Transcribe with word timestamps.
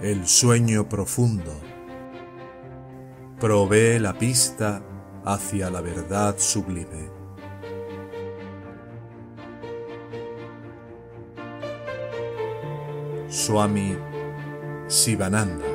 El 0.00 0.28
sueño 0.28 0.88
profundo 0.88 1.60
provee 3.40 3.98
la 3.98 4.16
pista 4.16 4.80
hacia 5.24 5.70
la 5.70 5.80
verdad 5.80 6.36
sublime. 6.38 7.10
Swami 13.28 13.96
Sivananda 14.86 15.66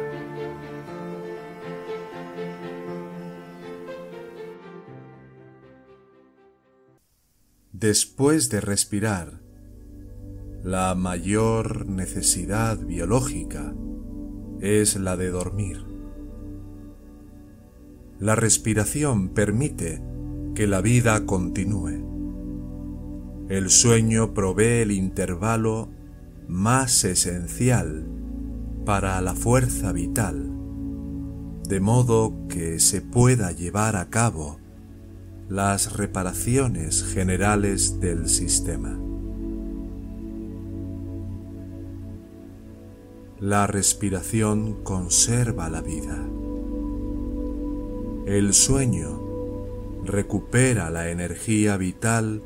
Después 7.73 8.49
de 8.49 8.61
respirar, 8.61 9.41
la 10.63 10.95
mayor 10.95 11.85
necesidad 11.85 12.77
biológica 12.77 13.73
es 14.63 14.95
la 14.95 15.17
de 15.17 15.29
dormir. 15.29 15.83
La 18.17 18.35
respiración 18.35 19.29
permite 19.29 20.01
que 20.55 20.67
la 20.67 20.79
vida 20.79 21.25
continúe. 21.25 22.01
El 23.49 23.69
sueño 23.69 24.33
provee 24.33 24.83
el 24.83 24.91
intervalo 24.93 25.89
más 26.47 27.03
esencial 27.03 28.07
para 28.85 29.19
la 29.19 29.35
fuerza 29.35 29.91
vital, 29.91 30.49
de 31.67 31.79
modo 31.81 32.47
que 32.47 32.79
se 32.79 33.01
pueda 33.01 33.51
llevar 33.51 33.97
a 33.97 34.09
cabo 34.09 34.59
las 35.49 35.97
reparaciones 35.97 37.03
generales 37.03 37.99
del 37.99 38.29
sistema. 38.29 39.02
La 43.43 43.67
respiración 43.67 44.83
conserva 44.83 45.69
la 45.69 45.81
vida. 45.81 46.17
El 48.25 48.53
sueño 48.53 49.19
recupera 50.05 50.89
la 50.89 51.09
energía 51.09 51.75
vital 51.75 52.41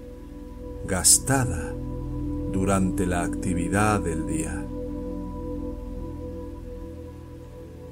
gastada 0.88 1.72
durante 2.52 3.06
la 3.06 3.22
actividad 3.22 4.00
del 4.00 4.26
día. 4.26 4.66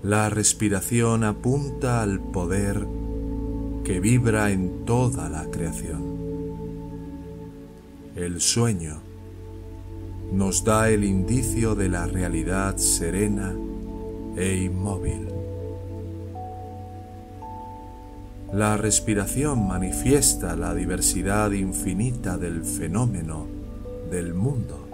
La 0.01 0.31
respiración 0.31 1.25
apunta 1.25 2.01
al 2.01 2.19
poder 2.19 2.87
que 3.83 3.99
vibra 3.99 4.49
en 4.49 4.83
toda 4.83 5.29
la 5.29 5.45
creación. 5.51 6.01
El 8.15 8.41
sueño 8.41 9.04
nos 10.35 10.65
da 10.65 10.89
el 10.89 11.05
indicio 11.05 11.75
de 11.75 11.87
la 11.87 12.07
realidad 12.07 12.75
serena 12.75 13.55
e 14.35 14.63
inmóvil. 14.63 15.29
La 18.51 18.75
respiración 18.75 19.65
manifiesta 19.65 20.57
la 20.57 20.75
diversidad 20.75 21.51
infinita 21.51 22.37
del 22.37 22.65
fenómeno 22.65 23.47
del 24.11 24.33
mundo. 24.33 24.89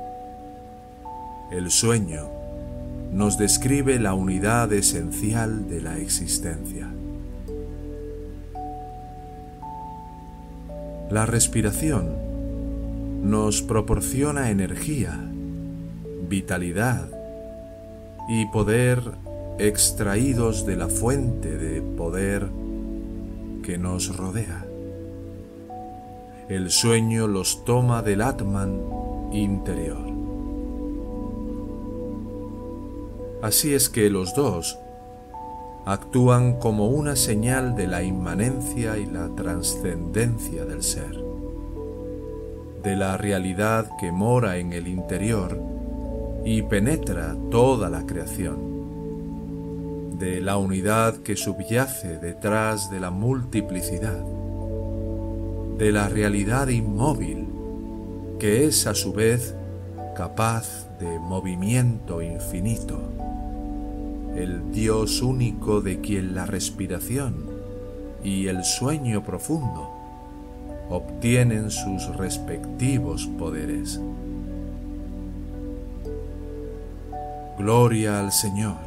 El 1.51 1.71
sueño 1.71 2.29
nos 3.11 3.39
describe 3.39 3.99
la 3.99 4.13
unidad 4.13 4.71
esencial 4.71 5.67
de 5.67 5.81
la 5.81 5.97
existencia. 5.97 6.87
La 11.09 11.25
respiración 11.25 12.31
nos 13.23 13.61
proporciona 13.61 14.49
energía, 14.49 15.30
vitalidad 16.31 17.09
y 18.29 18.45
poder 18.45 19.01
extraídos 19.59 20.65
de 20.65 20.77
la 20.77 20.87
fuente 20.87 21.57
de 21.57 21.81
poder 21.81 22.47
que 23.63 23.77
nos 23.77 24.15
rodea. 24.15 24.65
El 26.47 26.71
sueño 26.71 27.27
los 27.27 27.65
toma 27.65 28.01
del 28.01 28.21
Atman 28.21 28.79
interior. 29.33 30.09
Así 33.41 33.73
es 33.73 33.89
que 33.89 34.09
los 34.09 34.33
dos 34.33 34.79
actúan 35.85 36.59
como 36.59 36.87
una 36.87 37.17
señal 37.17 37.75
de 37.75 37.87
la 37.87 38.03
inmanencia 38.03 38.97
y 38.97 39.05
la 39.05 39.27
trascendencia 39.35 40.63
del 40.63 40.81
ser, 40.81 41.21
de 42.83 42.95
la 42.95 43.17
realidad 43.17 43.89
que 43.99 44.13
mora 44.13 44.57
en 44.57 44.71
el 44.71 44.87
interior 44.87 45.80
y 46.43 46.61
penetra 46.63 47.35
toda 47.49 47.89
la 47.89 48.05
creación, 48.05 48.71
de 50.17 50.41
la 50.41 50.57
unidad 50.57 51.17
que 51.17 51.35
subyace 51.35 52.17
detrás 52.17 52.89
de 52.91 52.99
la 52.99 53.11
multiplicidad, 53.11 54.23
de 55.77 55.91
la 55.91 56.09
realidad 56.09 56.67
inmóvil 56.67 57.47
que 58.41 58.65
es 58.65 58.87
a 58.87 58.95
su 58.95 59.13
vez 59.13 59.53
capaz 60.15 60.87
de 60.99 61.19
movimiento 61.19 62.23
infinito. 62.23 62.99
El 64.35 64.71
Dios 64.71 65.21
único 65.21 65.81
de 65.81 66.01
quien 66.01 66.33
la 66.33 66.47
respiración 66.47 67.45
y 68.23 68.47
el 68.47 68.63
sueño 68.63 69.23
profundo 69.23 69.91
obtienen 70.89 71.69
sus 71.69 72.07
respectivos 72.17 73.27
poderes. 73.37 73.99
Gloria 77.61 78.19
al 78.19 78.31
Señor. 78.31 78.79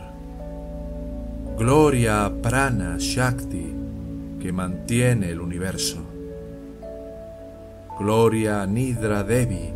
Gloria 1.57 2.25
a 2.25 2.31
Prana 2.31 2.97
Shakti 2.99 3.73
que 4.43 4.53
mantiene 4.53 5.31
el 5.31 5.41
universo. 5.41 5.99
Gloria 8.01 8.63
a 8.63 8.67
Nidra 8.67 9.23
Devi 9.23 9.73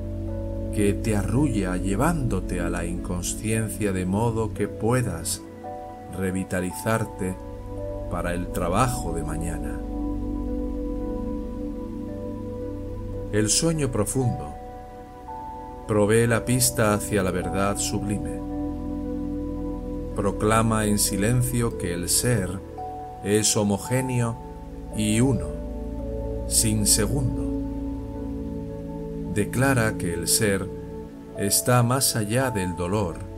que 0.75 0.95
te 0.95 1.17
arrulla 1.17 1.77
llevándote 1.77 2.61
a 2.61 2.69
la 2.71 2.85
inconsciencia 2.87 3.93
de 3.93 4.05
modo 4.05 4.53
que 4.53 4.67
puedas 4.67 5.43
revitalizarte 6.19 7.37
para 8.11 8.35
el 8.35 8.49
trabajo 8.49 9.13
de 9.13 9.23
mañana. 9.23 9.79
El 13.31 13.49
sueño 13.49 13.93
profundo 13.93 14.57
provee 15.87 16.27
la 16.27 16.45
pista 16.45 16.95
hacia 16.95 17.23
la 17.23 17.31
verdad 17.31 17.77
sublime. 17.77 18.48
Proclama 20.19 20.87
en 20.87 20.99
silencio 20.99 21.79
que 21.79 21.95
el 21.95 22.09
ser 22.09 22.59
es 23.23 23.57
homogéneo 23.57 24.37
y 24.97 25.21
uno, 25.21 25.47
sin 26.49 26.89
segundo. 26.89 27.45
Declara 29.33 29.97
que 29.97 30.13
el 30.13 30.27
ser 30.27 30.69
está 31.39 31.85
más 31.85 32.17
allá 32.17 32.51
del 32.51 32.75
dolor 32.75 33.29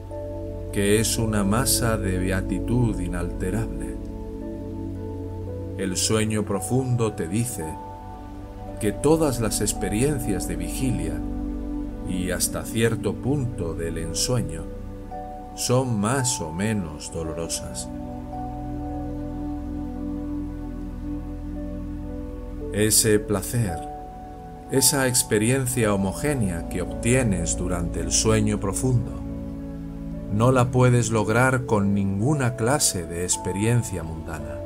que 0.73 1.01
es 1.01 1.19
una 1.19 1.45
masa 1.45 1.99
de 1.99 2.17
beatitud 2.17 2.99
inalterable. 2.99 3.97
El 5.77 5.99
sueño 5.99 6.47
profundo 6.47 7.13
te 7.13 7.29
dice 7.29 7.67
que 8.81 8.93
todas 8.93 9.39
las 9.41 9.61
experiencias 9.61 10.49
de 10.49 10.57
vigilia 10.57 11.21
y 12.09 12.31
hasta 12.31 12.65
cierto 12.65 13.13
punto 13.13 13.75
del 13.75 13.99
ensueño 13.99 14.80
son 15.61 16.01
más 16.01 16.41
o 16.41 16.53
menos 16.53 17.13
dolorosas. 17.13 17.87
Ese 22.73 23.19
placer, 23.19 23.79
esa 24.71 25.07
experiencia 25.07 25.93
homogénea 25.93 26.71
que 26.71 26.81
obtienes 26.81 27.59
durante 27.59 28.01
el 28.01 28.11
sueño 28.11 28.59
profundo, 28.59 29.13
no 30.33 30.51
la 30.51 30.71
puedes 30.71 31.11
lograr 31.11 31.67
con 31.67 31.93
ninguna 31.93 32.57
clase 32.57 33.07
de 33.07 33.25
experiencia 33.25 34.03
mundana. 34.03 34.57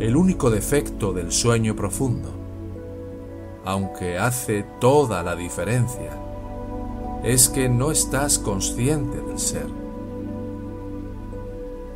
El 0.00 0.16
único 0.16 0.50
defecto 0.50 1.14
del 1.14 1.32
sueño 1.32 1.74
profundo, 1.74 2.28
aunque 3.64 4.18
hace 4.18 4.66
toda 4.80 5.22
la 5.22 5.34
diferencia, 5.34 6.29
es 7.22 7.48
que 7.48 7.68
no 7.68 7.90
estás 7.90 8.38
consciente 8.38 9.20
del 9.20 9.38
ser. 9.38 9.66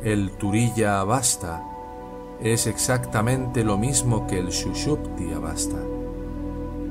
El 0.03 0.31
Turilla 0.31 0.99
Abasta 0.99 1.63
es 2.41 2.67
exactamente 2.67 3.63
lo 3.63 3.77
mismo 3.77 4.27
que 4.27 4.37
el 4.37 4.49
Shushupti 4.49 5.33
Abasta, 5.33 5.79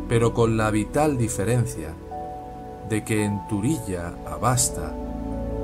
pero 0.08 0.34
con 0.34 0.56
la 0.56 0.70
vital 0.70 1.16
diferencia 1.16 1.94
de 2.88 3.04
que 3.04 3.24
en 3.24 3.46
Turilla, 3.46 4.14
Abasta 4.26 4.92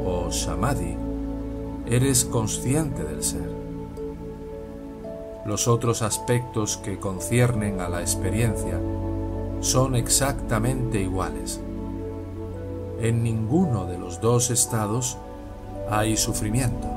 o 0.04 0.30
Samadhi 0.30 0.96
eres 1.86 2.24
consciente 2.24 3.02
del 3.02 3.22
ser. 3.22 3.50
Los 5.44 5.66
otros 5.66 6.02
aspectos 6.02 6.76
que 6.76 6.98
conciernen 6.98 7.80
a 7.80 7.88
la 7.88 8.00
experiencia 8.00 8.78
son 9.60 9.96
exactamente 9.96 11.00
iguales. 11.00 11.60
En 13.00 13.22
ninguno 13.22 13.86
de 13.86 13.98
los 13.98 14.20
dos 14.20 14.50
estados 14.50 15.16
hay 15.90 16.16
sufrimiento. 16.16 16.88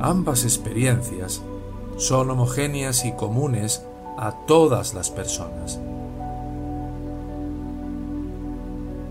Ambas 0.00 0.44
experiencias 0.44 1.42
son 1.96 2.30
homogéneas 2.30 3.04
y 3.04 3.12
comunes 3.12 3.84
a 4.18 4.32
todas 4.46 4.94
las 4.94 5.10
personas. 5.10 5.78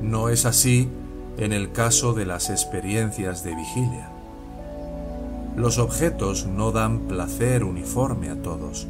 No 0.02 0.30
es 0.30 0.46
así 0.46 0.90
en 1.38 1.54
el 1.54 1.72
caso 1.72 2.14
de 2.14 2.26
las 2.26 2.50
experiencias 2.50 3.44
de 3.44 3.56
vigilia. 3.56 4.10
Los 5.56 5.78
objetos 5.78 6.46
no 6.46 6.72
dan 6.72 7.02
placer 7.02 7.64
uniforme 7.64 8.30
a 8.30 8.42
todos, 8.42 8.88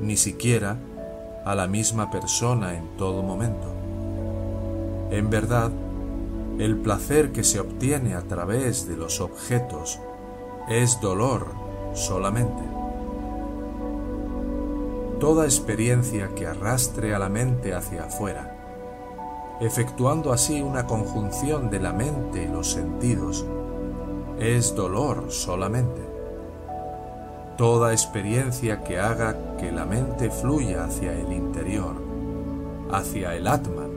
ni 0.00 0.16
siquiera 0.16 0.78
a 1.44 1.54
la 1.54 1.66
misma 1.66 2.10
persona 2.10 2.74
en 2.74 2.96
todo 2.96 3.22
momento. 3.22 3.73
En 5.14 5.30
verdad, 5.30 5.70
el 6.58 6.76
placer 6.76 7.30
que 7.30 7.44
se 7.44 7.60
obtiene 7.60 8.14
a 8.14 8.22
través 8.22 8.88
de 8.88 8.96
los 8.96 9.20
objetos 9.20 10.00
es 10.68 11.00
dolor 11.00 11.46
solamente. 11.94 12.64
Toda 15.20 15.44
experiencia 15.44 16.30
que 16.34 16.48
arrastre 16.48 17.14
a 17.14 17.20
la 17.20 17.28
mente 17.28 17.74
hacia 17.74 18.06
afuera, 18.06 18.56
efectuando 19.60 20.32
así 20.32 20.60
una 20.60 20.84
conjunción 20.84 21.70
de 21.70 21.78
la 21.78 21.92
mente 21.92 22.42
y 22.42 22.48
los 22.48 22.72
sentidos, 22.72 23.46
es 24.40 24.74
dolor 24.74 25.26
solamente. 25.28 26.02
Toda 27.56 27.92
experiencia 27.92 28.82
que 28.82 28.98
haga 28.98 29.56
que 29.58 29.70
la 29.70 29.84
mente 29.84 30.28
fluya 30.28 30.86
hacia 30.86 31.12
el 31.12 31.32
interior, 31.32 31.94
hacia 32.90 33.36
el 33.36 33.46
Atman, 33.46 33.93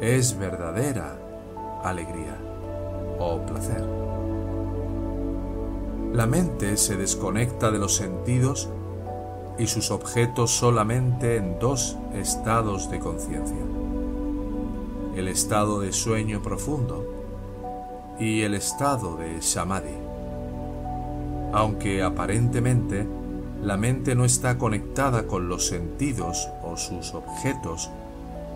es 0.00 0.38
verdadera 0.38 1.18
alegría 1.82 2.36
o 3.18 3.40
placer. 3.46 3.84
La 6.12 6.26
mente 6.26 6.76
se 6.76 6.96
desconecta 6.96 7.70
de 7.70 7.78
los 7.78 7.96
sentidos 7.96 8.68
y 9.58 9.66
sus 9.66 9.90
objetos 9.90 10.52
solamente 10.52 11.36
en 11.36 11.58
dos 11.58 11.96
estados 12.14 12.90
de 12.90 13.00
conciencia. 13.00 13.58
El 15.16 15.28
estado 15.28 15.80
de 15.80 15.92
sueño 15.92 16.42
profundo 16.42 17.04
y 18.20 18.42
el 18.42 18.54
estado 18.54 19.16
de 19.16 19.42
samadhi. 19.42 19.96
Aunque 21.52 22.02
aparentemente 22.02 23.06
la 23.62 23.76
mente 23.76 24.14
no 24.14 24.24
está 24.24 24.58
conectada 24.58 25.26
con 25.26 25.48
los 25.48 25.66
sentidos 25.66 26.48
o 26.62 26.76
sus 26.76 27.14
objetos 27.14 27.90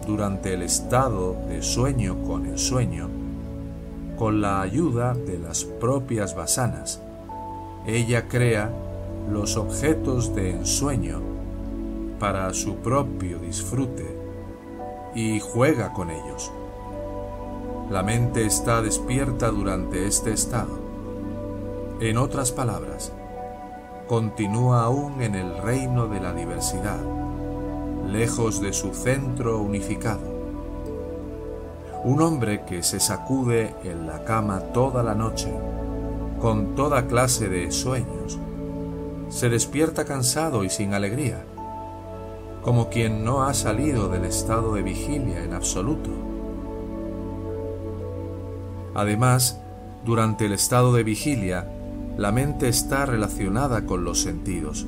durante 0.06 0.54
el 0.54 0.62
estado 0.62 1.36
de 1.48 1.62
sueño 1.62 2.22
con 2.24 2.46
el 2.46 2.58
sueño, 2.58 3.08
con 4.18 4.40
la 4.40 4.60
ayuda 4.60 5.14
de 5.14 5.38
las 5.38 5.64
propias 5.64 6.34
vasanas, 6.34 7.00
ella 7.86 8.28
crea 8.28 8.70
los 9.30 9.56
objetos 9.56 10.34
de 10.34 10.50
ensueño 10.50 11.20
para 12.18 12.52
su 12.54 12.76
propio 12.76 13.38
disfrute 13.38 14.16
y 15.14 15.40
juega 15.40 15.92
con 15.92 16.10
ellos. 16.10 16.52
La 17.90 18.02
mente 18.02 18.46
está 18.46 18.80
despierta 18.80 19.48
durante 19.48 20.06
este 20.06 20.32
estado. 20.32 20.78
En 22.00 22.16
otras 22.16 22.52
palabras, 22.52 23.12
continúa 24.08 24.84
aún 24.84 25.20
en 25.22 25.34
el 25.34 25.58
reino 25.58 26.06
de 26.06 26.20
la 26.20 26.32
diversidad, 26.32 27.00
lejos 28.10 28.60
de 28.60 28.72
su 28.72 28.94
centro 28.94 29.58
unificado. 29.58 30.22
Un 32.04 32.20
hombre 32.22 32.64
que 32.64 32.82
se 32.82 33.00
sacude 33.00 33.74
en 33.84 34.06
la 34.06 34.24
cama 34.24 34.60
toda 34.72 35.02
la 35.02 35.14
noche, 35.14 35.52
con 36.40 36.74
toda 36.74 37.06
clase 37.06 37.48
de 37.48 37.70
sueños, 37.70 38.38
se 39.28 39.48
despierta 39.48 40.04
cansado 40.04 40.64
y 40.64 40.70
sin 40.70 40.94
alegría, 40.94 41.44
como 42.62 42.88
quien 42.88 43.24
no 43.24 43.44
ha 43.44 43.54
salido 43.54 44.08
del 44.08 44.24
estado 44.24 44.74
de 44.74 44.82
vigilia 44.82 45.42
en 45.42 45.52
absoluto 45.52 46.10
Además, 48.94 49.60
durante 50.04 50.46
el 50.46 50.52
estado 50.52 50.92
de 50.92 51.02
vigilia, 51.02 51.66
la 52.16 52.30
mente 52.30 52.68
está 52.68 53.06
relacionada 53.06 53.86
con 53.86 54.04
los 54.04 54.20
sentidos, 54.20 54.86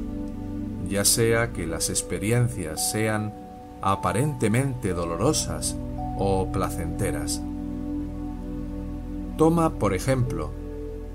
ya 0.89 1.05
sea 1.05 1.53
que 1.53 1.67
las 1.67 1.91
experiencias 1.91 2.91
sean 2.91 3.33
aparentemente 3.83 4.93
dolorosas 4.93 5.77
o 6.19 6.49
placenteras. 6.51 7.41
Toma, 9.37 9.75
por 9.75 9.95
ejemplo, 9.95 10.51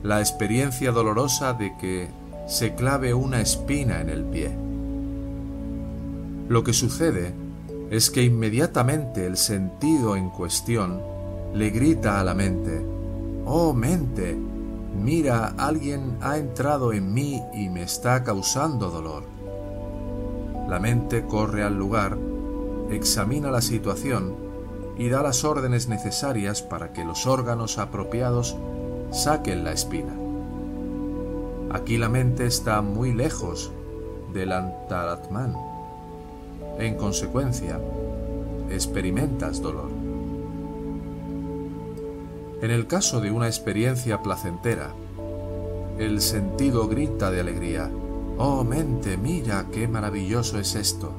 la 0.03 0.19
experiencia 0.19 0.91
dolorosa 0.91 1.53
de 1.53 1.75
que 1.77 2.09
se 2.47 2.75
clave 2.75 3.13
una 3.13 3.41
espina 3.41 4.01
en 4.01 4.09
el 4.09 4.23
pie. 4.23 4.51
Lo 6.49 6.63
que 6.63 6.73
sucede 6.73 7.33
es 7.91 8.09
que 8.09 8.23
inmediatamente 8.23 9.25
el 9.25 9.37
sentido 9.37 10.15
en 10.15 10.29
cuestión 10.29 11.01
le 11.53 11.69
grita 11.69 12.19
a 12.19 12.23
la 12.23 12.33
mente, 12.33 12.85
Oh 13.45 13.73
mente, 13.73 14.37
mira, 14.95 15.55
alguien 15.57 16.17
ha 16.21 16.37
entrado 16.37 16.93
en 16.93 17.13
mí 17.13 17.41
y 17.53 17.69
me 17.69 17.81
está 17.81 18.23
causando 18.23 18.91
dolor. 18.91 19.23
La 20.69 20.79
mente 20.79 21.25
corre 21.25 21.63
al 21.63 21.75
lugar, 21.75 22.15
examina 22.91 23.49
la 23.49 23.59
situación 23.59 24.35
y 24.99 25.09
da 25.09 25.23
las 25.23 25.43
órdenes 25.43 25.87
necesarias 25.87 26.61
para 26.61 26.93
que 26.93 27.03
los 27.03 27.25
órganos 27.25 27.79
apropiados 27.79 28.55
saquen 29.11 29.63
la 29.63 29.71
espina. 29.71 30.13
Aquí 31.71 31.97
la 31.97 32.07
mente 32.07 32.45
está 32.45 32.83
muy 32.83 33.13
lejos 33.13 33.71
del 34.31 34.51
antaratman. 34.51 35.55
En 36.77 36.95
consecuencia, 36.97 37.79
experimentas 38.69 39.63
dolor. 39.63 39.89
En 42.61 42.69
el 42.69 42.85
caso 42.85 43.21
de 43.21 43.31
una 43.31 43.47
experiencia 43.47 44.21
placentera, 44.21 44.91
el 45.97 46.21
sentido 46.21 46.87
grita 46.87 47.31
de 47.31 47.39
alegría, 47.39 47.89
Oh 48.41 48.63
mente, 48.63 49.17
mira 49.17 49.67
qué 49.69 49.89
maravilloso 49.89 50.59
es 50.59 50.75
esto. 50.75 51.11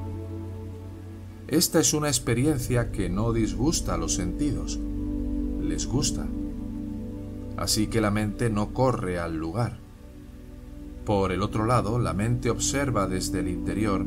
Esta 1.47 1.79
es 1.79 1.93
una 1.93 2.07
experiencia 2.07 2.91
que 2.91 3.09
no 3.09 3.31
disgusta 3.31 3.93
a 3.93 3.97
los 3.97 4.15
sentidos, 4.15 4.79
les 5.61 5.85
gusta. 5.85 6.25
Así 7.57 7.85
que 7.85 8.01
la 8.01 8.09
mente 8.09 8.49
no 8.49 8.73
corre 8.73 9.19
al 9.19 9.37
lugar. 9.37 9.77
Por 11.05 11.31
el 11.31 11.43
otro 11.43 11.67
lado, 11.67 11.99
la 11.99 12.15
mente 12.15 12.49
observa 12.49 13.05
desde 13.05 13.41
el 13.41 13.49
interior 13.49 14.03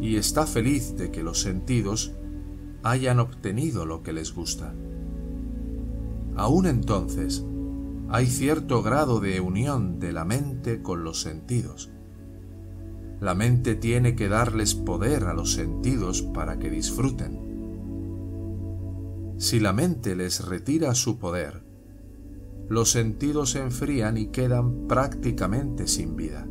y 0.00 0.16
está 0.16 0.46
feliz 0.46 0.96
de 0.96 1.10
que 1.10 1.22
los 1.22 1.42
sentidos 1.42 2.12
hayan 2.82 3.20
obtenido 3.20 3.84
lo 3.84 4.02
que 4.02 4.14
les 4.14 4.32
gusta. 4.32 4.72
Aún 6.34 6.64
entonces, 6.64 7.44
hay 8.08 8.26
cierto 8.26 8.82
grado 8.82 9.20
de 9.20 9.38
unión 9.40 10.00
de 10.00 10.14
la 10.14 10.24
mente 10.24 10.80
con 10.80 11.04
los 11.04 11.20
sentidos. 11.20 11.90
La 13.20 13.34
mente 13.34 13.74
tiene 13.74 14.14
que 14.14 14.28
darles 14.28 14.74
poder 14.74 15.24
a 15.24 15.34
los 15.34 15.52
sentidos 15.52 16.22
para 16.22 16.58
que 16.58 16.70
disfruten. 16.70 17.46
Si 19.38 19.60
la 19.60 19.72
mente 19.72 20.16
les 20.16 20.44
retira 20.46 20.94
su 20.94 21.18
poder, 21.18 21.62
los 22.68 22.90
sentidos 22.90 23.50
se 23.50 23.60
enfrían 23.60 24.16
y 24.16 24.26
quedan 24.26 24.86
prácticamente 24.86 25.86
sin 25.86 26.16
vida. 26.16 26.46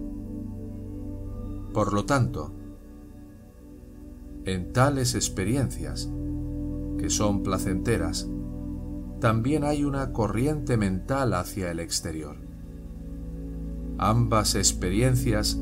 Por 1.74 1.94
lo 1.94 2.06
tanto, 2.06 2.54
en 4.46 4.72
tales 4.72 5.14
experiencias, 5.16 6.10
que 6.98 7.10
son 7.10 7.44
placenteras, 7.44 8.30
también 9.20 9.64
hay 9.64 9.84
una 9.84 10.14
corriente 10.14 10.78
mental 10.78 11.34
hacia 11.34 11.72
el 11.72 11.80
exterior. 11.80 12.38
Ambas 13.98 14.56
experiencias 14.56 15.60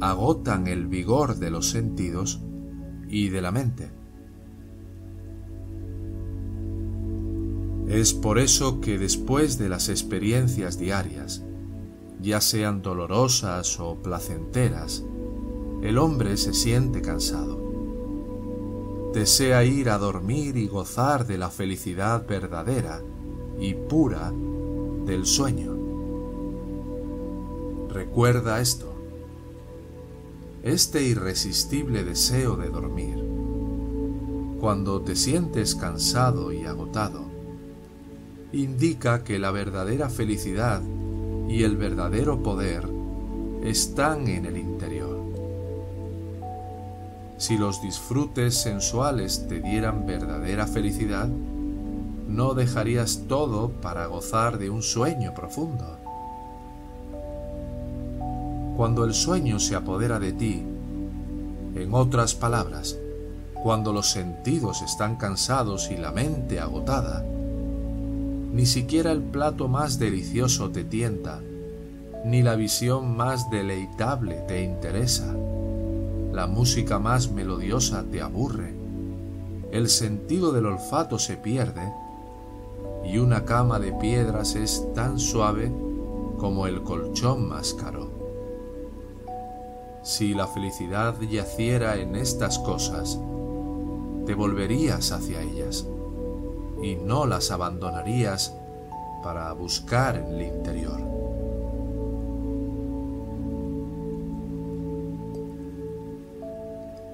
agotan 0.00 0.66
el 0.66 0.86
vigor 0.86 1.36
de 1.36 1.50
los 1.50 1.68
sentidos 1.70 2.40
y 3.08 3.28
de 3.28 3.42
la 3.42 3.50
mente. 3.50 3.90
Es 7.88 8.14
por 8.14 8.38
eso 8.38 8.80
que 8.80 8.98
después 8.98 9.58
de 9.58 9.68
las 9.68 9.88
experiencias 9.88 10.78
diarias, 10.78 11.44
ya 12.20 12.40
sean 12.40 12.80
dolorosas 12.82 13.78
o 13.80 13.96
placenteras, 13.96 15.04
el 15.82 15.98
hombre 15.98 16.36
se 16.36 16.54
siente 16.54 17.02
cansado 17.02 17.62
desea 19.12 19.62
ir 19.64 19.90
a 19.90 19.98
dormir 19.98 20.56
y 20.56 20.66
gozar 20.66 21.26
de 21.26 21.36
la 21.36 21.50
felicidad 21.50 22.26
verdadera 22.26 23.02
y 23.58 23.74
pura 23.74 24.32
del 25.04 25.26
sueño. 25.26 25.76
Recuerda 27.90 28.60
esto. 28.60 28.91
Este 30.62 31.02
irresistible 31.02 32.04
deseo 32.04 32.56
de 32.56 32.68
dormir, 32.68 33.18
cuando 34.60 35.00
te 35.00 35.16
sientes 35.16 35.74
cansado 35.74 36.52
y 36.52 36.66
agotado, 36.66 37.24
indica 38.52 39.24
que 39.24 39.40
la 39.40 39.50
verdadera 39.50 40.08
felicidad 40.08 40.80
y 41.48 41.64
el 41.64 41.76
verdadero 41.76 42.44
poder 42.44 42.88
están 43.64 44.28
en 44.28 44.46
el 44.46 44.56
interior. 44.56 45.18
Si 47.38 47.58
los 47.58 47.82
disfrutes 47.82 48.54
sensuales 48.62 49.48
te 49.48 49.58
dieran 49.58 50.06
verdadera 50.06 50.68
felicidad, 50.68 51.26
no 52.28 52.54
dejarías 52.54 53.24
todo 53.26 53.72
para 53.80 54.06
gozar 54.06 54.58
de 54.58 54.70
un 54.70 54.82
sueño 54.82 55.34
profundo. 55.34 56.01
Cuando 58.76 59.04
el 59.04 59.14
sueño 59.14 59.58
se 59.60 59.76
apodera 59.76 60.18
de 60.18 60.32
ti, 60.32 60.62
en 61.74 61.94
otras 61.94 62.34
palabras, 62.34 62.98
cuando 63.62 63.92
los 63.92 64.10
sentidos 64.10 64.82
están 64.82 65.16
cansados 65.16 65.90
y 65.90 65.96
la 65.96 66.10
mente 66.10 66.58
agotada, 66.58 67.24
ni 68.52 68.66
siquiera 68.66 69.12
el 69.12 69.22
plato 69.22 69.68
más 69.68 69.98
delicioso 69.98 70.70
te 70.70 70.84
tienta, 70.84 71.40
ni 72.24 72.42
la 72.42 72.54
visión 72.54 73.16
más 73.16 73.50
deleitable 73.50 74.36
te 74.48 74.62
interesa, 74.62 75.34
la 76.32 76.46
música 76.46 76.98
más 76.98 77.30
melodiosa 77.30 78.04
te 78.10 78.20
aburre, 78.20 78.74
el 79.70 79.88
sentido 79.88 80.52
del 80.52 80.66
olfato 80.66 81.18
se 81.18 81.36
pierde, 81.36 81.92
y 83.04 83.18
una 83.18 83.44
cama 83.44 83.78
de 83.78 83.92
piedras 83.92 84.54
es 84.54 84.86
tan 84.94 85.18
suave 85.18 85.72
como 86.38 86.66
el 86.66 86.82
colchón 86.82 87.48
más 87.48 87.74
caro. 87.74 88.11
Si 90.02 90.34
la 90.34 90.48
felicidad 90.48 91.20
yaciera 91.20 91.96
en 91.96 92.16
estas 92.16 92.58
cosas, 92.58 93.20
te 94.26 94.34
volverías 94.34 95.12
hacia 95.12 95.42
ellas 95.42 95.86
y 96.82 96.96
no 96.96 97.24
las 97.24 97.52
abandonarías 97.52 98.52
para 99.22 99.52
buscar 99.52 100.16
en 100.16 100.26
el 100.34 100.42
interior. 100.42 101.00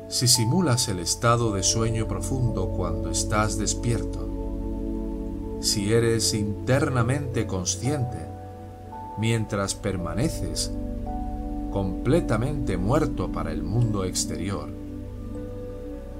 Si 0.08 0.26
simulas 0.26 0.88
el 0.88 1.00
estado 1.00 1.52
de 1.52 1.62
sueño 1.62 2.08
profundo 2.08 2.70
cuando 2.70 3.10
estás 3.10 3.58
despierto, 3.58 4.26
si 5.60 5.92
eres 5.92 6.32
internamente 6.32 7.46
consciente 7.46 8.16
mientras 9.18 9.74
permaneces 9.74 10.72
completamente 11.70 12.76
muerto 12.76 13.30
para 13.30 13.52
el 13.52 13.62
mundo 13.62 14.04
exterior, 14.04 14.68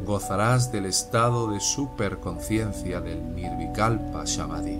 gozarás 0.05 0.73
del 0.73 0.87
estado 0.87 1.51
de 1.51 1.61
superconciencia 1.61 3.01
del 3.01 3.35
Nirvikalpa 3.35 4.27
Samadhi. 4.27 4.79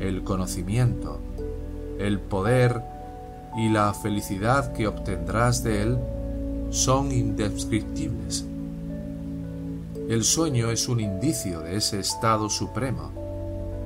El 0.00 0.22
conocimiento, 0.22 1.18
el 1.98 2.20
poder 2.20 2.82
y 3.56 3.68
la 3.68 3.94
felicidad 3.94 4.72
que 4.72 4.86
obtendrás 4.86 5.62
de 5.62 5.82
él 5.82 5.98
son 6.70 7.12
indescriptibles. 7.12 8.44
El 10.08 10.24
sueño 10.24 10.70
es 10.70 10.88
un 10.88 11.00
indicio 11.00 11.60
de 11.60 11.76
ese 11.76 12.00
estado 12.00 12.50
supremo 12.50 13.12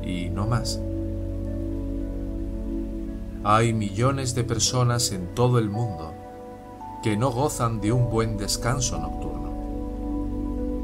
y 0.03 0.31
no 0.31 0.47
más. 0.47 0.81
Hay 3.51 3.73
millones 3.73 4.35
de 4.35 4.45
personas 4.45 5.11
en 5.11 5.35
todo 5.35 5.59
el 5.59 5.71
mundo 5.71 6.13
que 7.03 7.17
no 7.17 7.31
gozan 7.31 7.81
de 7.81 7.93
un 7.93 8.11
buen 8.11 8.37
descanso 8.37 8.99
nocturno 8.99 9.39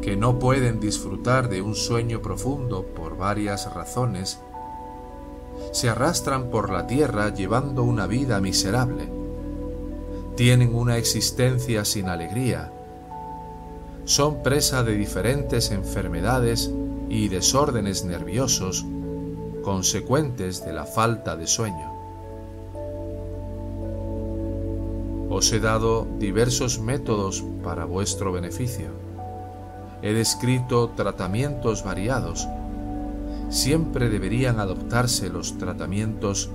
que 0.01 0.17
no 0.17 0.39
pueden 0.39 0.81
disfrutar 0.81 1.49
de 1.49 1.63
un 1.63 1.75
sueño 1.75 2.21
profundo 2.21 2.85
por 2.85 3.17
varias 3.17 3.73
razones, 3.75 4.39
se 5.73 5.89
arrastran 5.89 6.51
por 6.51 6.71
la 6.71 6.87
tierra 6.87 7.33
llevando 7.33 7.85
una 7.85 8.07
vida 8.07 8.39
miserable. 8.41 9.09
Tienen 10.37 10.75
una 10.75 10.99
existencia 10.99 11.87
sin 11.87 12.09
alegría. 12.11 12.71
Son 14.05 14.43
presa 14.43 14.83
de 14.83 14.93
diferentes 14.95 15.71
enfermedades 15.71 16.71
y 17.09 17.29
desórdenes 17.29 18.05
nerviosos 18.05 18.85
consecuentes 19.63 20.67
de 20.67 20.75
la 20.75 20.85
falta 20.85 21.35
de 21.35 21.47
sueño. 21.47 21.94
Os 25.35 25.53
he 25.53 25.59
dado 25.59 26.07
diversos 26.19 26.79
métodos 26.79 27.43
para 27.65 27.85
vuestro 27.85 28.31
beneficio 28.31 29.05
he 30.05 30.13
descrito 30.13 30.91
tratamientos 30.91 31.83
variados. 31.83 32.47
Siempre 33.49 34.11
deberían 34.11 34.61
adoptarse 34.61 35.31
los 35.31 35.57
tratamientos 35.57 36.51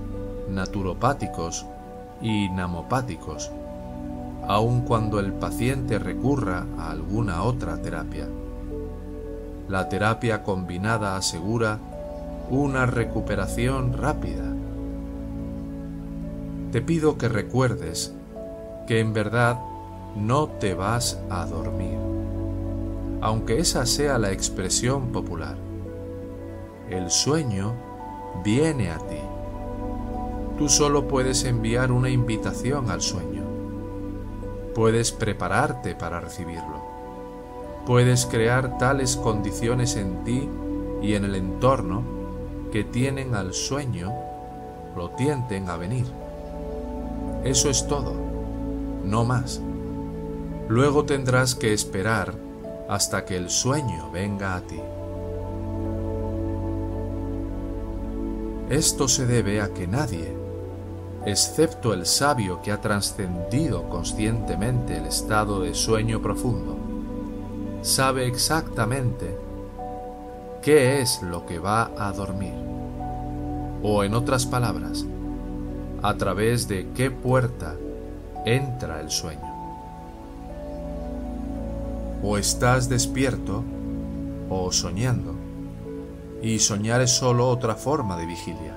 naturopáticos 0.48 1.66
y 2.22 2.48
namopáticos, 2.50 3.50
aun 4.46 4.82
cuando 4.82 5.18
el 5.18 5.32
paciente 5.32 5.98
recurra 5.98 6.64
a 6.78 6.92
alguna 6.92 7.42
otra 7.42 7.82
terapia. 7.82 8.28
La 9.68 9.88
terapia 9.88 10.44
combinada 10.44 11.16
asegura 11.16 11.80
una 12.50 12.86
recuperación 12.86 13.94
rápida. 13.94 14.44
Te 16.70 16.80
pido 16.82 17.18
que 17.18 17.28
recuerdes 17.28 18.14
que 18.90 18.98
en 18.98 19.12
verdad 19.12 19.56
no 20.16 20.48
te 20.48 20.74
vas 20.74 21.16
a 21.30 21.46
dormir 21.46 21.96
aunque 23.20 23.60
esa 23.60 23.86
sea 23.86 24.18
la 24.18 24.32
expresión 24.32 25.12
popular. 25.12 25.54
El 26.88 27.08
sueño 27.08 27.72
viene 28.42 28.90
a 28.90 28.98
ti. 28.98 29.20
Tú 30.58 30.68
solo 30.68 31.06
puedes 31.06 31.44
enviar 31.44 31.92
una 31.92 32.10
invitación 32.10 32.90
al 32.90 33.00
sueño. 33.00 33.44
Puedes 34.74 35.12
prepararte 35.12 35.94
para 35.94 36.18
recibirlo. 36.18 36.82
Puedes 37.86 38.26
crear 38.26 38.76
tales 38.78 39.14
condiciones 39.16 39.94
en 39.94 40.24
ti 40.24 40.48
y 41.00 41.14
en 41.14 41.24
el 41.24 41.36
entorno 41.36 42.02
que 42.72 42.82
tienen 42.82 43.36
al 43.36 43.54
sueño, 43.54 44.12
lo 44.96 45.10
tienten 45.10 45.68
a 45.68 45.76
venir. 45.76 46.06
Eso 47.44 47.70
es 47.70 47.86
todo, 47.86 48.29
no 49.04 49.24
más. 49.24 49.60
Luego 50.68 51.04
tendrás 51.04 51.54
que 51.54 51.72
esperar 51.72 52.34
hasta 52.88 53.24
que 53.24 53.36
el 53.36 53.50
sueño 53.50 54.10
venga 54.12 54.56
a 54.56 54.60
ti. 54.60 54.80
Esto 58.68 59.08
se 59.08 59.26
debe 59.26 59.60
a 59.60 59.74
que 59.74 59.88
nadie, 59.88 60.32
excepto 61.26 61.92
el 61.92 62.06
sabio 62.06 62.62
que 62.62 62.70
ha 62.70 62.80
trascendido 62.80 63.88
conscientemente 63.88 64.96
el 64.96 65.06
estado 65.06 65.60
de 65.60 65.74
sueño 65.74 66.22
profundo, 66.22 66.76
sabe 67.82 68.26
exactamente 68.26 69.36
qué 70.62 71.00
es 71.00 71.20
lo 71.22 71.46
que 71.46 71.58
va 71.58 71.90
a 71.98 72.12
dormir, 72.12 72.54
o 73.82 74.04
en 74.04 74.14
otras 74.14 74.46
palabras, 74.46 75.04
a 76.02 76.14
través 76.16 76.68
de 76.68 76.88
qué 76.94 77.10
puerta 77.10 77.76
entra 78.44 79.00
el 79.00 79.10
sueño. 79.10 79.40
O 82.22 82.36
estás 82.36 82.88
despierto 82.88 83.64
o 84.48 84.72
soñando, 84.72 85.34
y 86.42 86.58
soñar 86.58 87.00
es 87.00 87.10
solo 87.10 87.48
otra 87.48 87.76
forma 87.76 88.16
de 88.16 88.26
vigilia, 88.26 88.76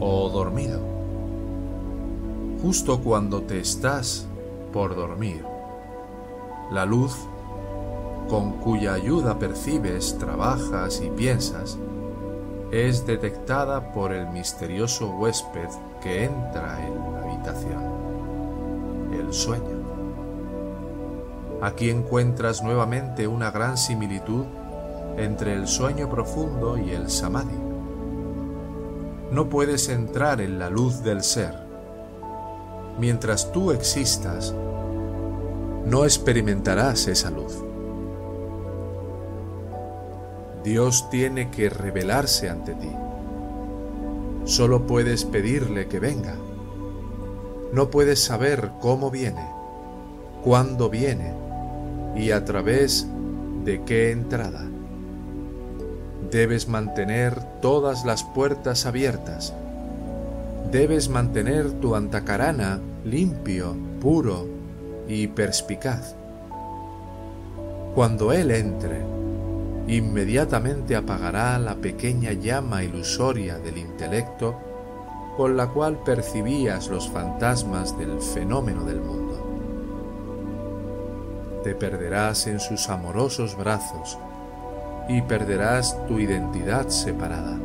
o 0.00 0.28
dormido. 0.28 0.80
Justo 2.62 3.00
cuando 3.00 3.42
te 3.42 3.60
estás 3.60 4.26
por 4.72 4.94
dormir, 4.96 5.44
la 6.70 6.84
luz 6.84 7.16
con 8.28 8.52
cuya 8.52 8.94
ayuda 8.94 9.38
percibes, 9.38 10.18
trabajas 10.18 11.02
y 11.04 11.10
piensas, 11.10 11.78
es 12.72 13.06
detectada 13.06 13.92
por 13.92 14.12
el 14.12 14.26
misterioso 14.28 15.10
huésped 15.10 15.68
que 16.02 16.24
entra 16.24 16.84
en 16.84 17.12
la 17.12 17.20
habitación, 17.20 17.93
sueño. 19.34 19.84
Aquí 21.60 21.90
encuentras 21.90 22.62
nuevamente 22.62 23.26
una 23.26 23.50
gran 23.50 23.76
similitud 23.76 24.44
entre 25.16 25.54
el 25.54 25.66
sueño 25.66 26.10
profundo 26.10 26.76
y 26.76 26.90
el 26.90 27.10
samadhi. 27.10 27.58
No 29.30 29.48
puedes 29.48 29.88
entrar 29.88 30.40
en 30.40 30.58
la 30.58 30.70
luz 30.70 31.02
del 31.02 31.22
ser. 31.22 31.54
Mientras 32.98 33.50
tú 33.50 33.72
existas, 33.72 34.54
no 35.84 36.04
experimentarás 36.04 37.08
esa 37.08 37.30
luz. 37.30 37.62
Dios 40.62 41.10
tiene 41.10 41.50
que 41.50 41.68
revelarse 41.68 42.48
ante 42.48 42.74
ti. 42.74 42.90
Solo 44.44 44.86
puedes 44.86 45.24
pedirle 45.24 45.88
que 45.88 46.00
venga. 46.00 46.36
No 47.74 47.90
puedes 47.90 48.22
saber 48.22 48.70
cómo 48.80 49.10
viene, 49.10 49.44
cuándo 50.44 50.88
viene 50.88 51.32
y 52.14 52.30
a 52.30 52.44
través 52.44 53.04
de 53.64 53.82
qué 53.82 54.12
entrada. 54.12 54.64
Debes 56.30 56.68
mantener 56.68 57.42
todas 57.60 58.04
las 58.04 58.22
puertas 58.22 58.86
abiertas. 58.86 59.54
Debes 60.70 61.08
mantener 61.08 61.72
tu 61.72 61.96
antacarana 61.96 62.78
limpio, 63.04 63.74
puro 64.00 64.46
y 65.08 65.26
perspicaz. 65.26 66.14
Cuando 67.96 68.32
Él 68.32 68.52
entre, 68.52 69.00
inmediatamente 69.88 70.94
apagará 70.94 71.58
la 71.58 71.74
pequeña 71.74 72.34
llama 72.34 72.84
ilusoria 72.84 73.58
del 73.58 73.78
intelecto 73.78 74.60
con 75.36 75.56
la 75.56 75.68
cual 75.68 75.98
percibías 76.04 76.88
los 76.88 77.08
fantasmas 77.08 77.98
del 77.98 78.20
fenómeno 78.20 78.84
del 78.84 79.00
mundo. 79.00 79.34
Te 81.64 81.74
perderás 81.74 82.46
en 82.46 82.60
sus 82.60 82.88
amorosos 82.88 83.56
brazos 83.56 84.18
y 85.08 85.22
perderás 85.22 85.98
tu 86.06 86.18
identidad 86.18 86.88
separada. 86.88 87.58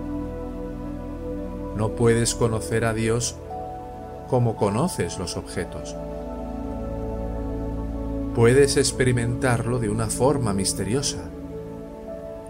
No 1.75 1.89
puedes 1.89 2.33
conocer 2.35 2.85
a 2.85 2.93
Dios 2.93 3.35
como 4.29 4.55
conoces 4.55 5.17
los 5.17 5.37
objetos. 5.37 5.95
Puedes 8.35 8.77
experimentarlo 8.77 9.79
de 9.79 9.89
una 9.89 10.07
forma 10.07 10.53
misteriosa, 10.53 11.29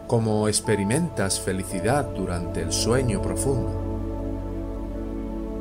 como 0.08 0.48
experimentas 0.48 1.40
felicidad 1.40 2.06
durante 2.06 2.62
el 2.62 2.72
sueño 2.72 3.22
profundo. 3.22 3.89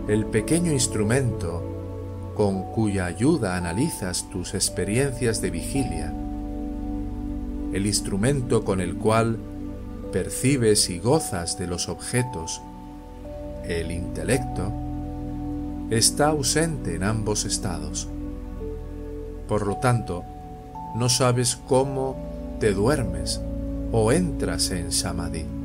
El 0.09 0.25
pequeño 0.25 0.73
instrumento 0.73 1.63
con 2.35 2.63
cuya 2.73 3.05
ayuda 3.05 3.59
analizas 3.59 4.31
tus 4.31 4.55
experiencias 4.55 5.43
de 5.43 5.51
vigilia, 5.51 6.15
el 7.75 7.85
instrumento 7.85 8.65
con 8.65 8.81
el 8.81 8.97
cual 8.97 9.37
percibes 10.11 10.89
y 10.89 10.99
gozas 10.99 11.59
de 11.59 11.67
los 11.67 11.91
objetos, 11.91 12.63
el 13.67 13.91
intelecto, 13.91 14.73
está 15.91 16.29
ausente 16.29 16.95
en 16.95 17.03
ambos 17.03 17.45
estados. 17.45 18.09
Por 19.47 19.67
lo 19.67 19.77
tanto, 19.77 20.25
no 20.97 21.11
sabes 21.11 21.59
cómo 21.69 22.17
te 22.61 22.73
duermes 22.73 23.43
o 23.93 24.11
entras 24.11 24.71
en 24.71 24.91
samadhi. 24.91 25.58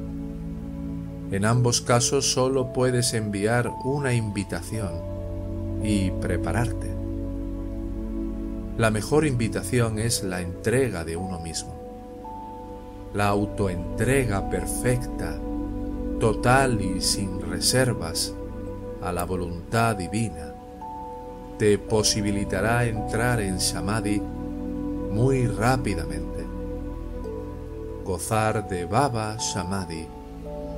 En 1.34 1.46
ambos 1.46 1.82
casos 1.82 2.32
solo 2.32 2.74
puedes 2.74 3.16
enviar 3.16 3.68
una 3.84 4.14
invitación 4.14 5.02
y 5.82 6.12
prepararte. 6.12 6.94
La 8.78 8.92
mejor 8.92 9.26
invitación 9.26 9.98
es 9.98 10.22
la 10.22 10.42
entrega 10.42 11.04
de 11.04 11.18
uno 11.18 11.40
mismo. 11.40 11.74
La 13.16 13.30
autoentrega 13.30 14.48
perfecta, 14.48 15.40
total 16.20 16.80
y 16.80 17.02
sin 17.02 17.42
reservas 17.42 18.36
a 19.02 19.12
la 19.12 19.24
voluntad 19.24 19.96
divina 19.96 20.54
te 21.58 21.80
posibilitará 21.80 22.86
entrar 22.86 23.42
en 23.42 23.60
Samadhi 23.60 24.22
muy 25.12 25.48
rápidamente. 25.48 26.46
Gozar 28.06 28.68
de 28.68 28.86
Baba 28.86 29.40
Samadhi 29.40 30.08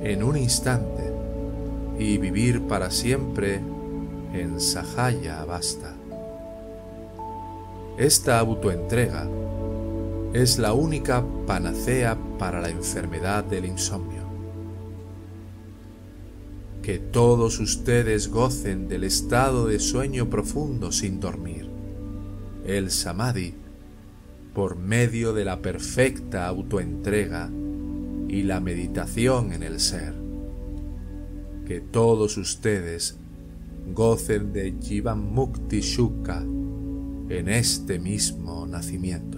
en 0.02 0.22
un 0.22 0.36
instante 0.36 1.12
y 1.98 2.18
vivir 2.18 2.62
para 2.62 2.90
siempre 2.90 3.60
en 4.32 4.60
Sahaya 4.60 5.44
Basta. 5.44 5.94
Esta 7.98 8.38
autoentrega 8.38 9.26
es 10.32 10.58
la 10.58 10.74
única 10.74 11.24
panacea 11.46 12.16
para 12.38 12.60
la 12.60 12.68
enfermedad 12.68 13.44
del 13.44 13.64
insomnio 13.64 14.26
que 16.86 17.00
todos 17.00 17.58
ustedes 17.58 18.28
gocen 18.28 18.86
del 18.86 19.02
estado 19.02 19.66
de 19.66 19.80
sueño 19.80 20.30
profundo 20.30 20.92
sin 20.92 21.18
dormir, 21.18 21.68
el 22.64 22.92
samadhi, 22.92 23.54
por 24.54 24.76
medio 24.76 25.32
de 25.32 25.44
la 25.44 25.62
perfecta 25.62 26.46
autoentrega 26.46 27.50
y 28.28 28.42
la 28.42 28.60
meditación 28.60 29.52
en 29.52 29.62
el 29.62 29.80
ser. 29.80 30.14
Que 31.66 31.80
todos 31.80 32.36
ustedes 32.36 33.18
gocen 33.94 34.52
de 34.52 34.74
Jivan 34.80 35.32
Mukti 35.32 35.80
Shuka 35.80 36.40
en 37.28 37.48
este 37.48 37.98
mismo 37.98 38.66
nacimiento. 38.66 39.35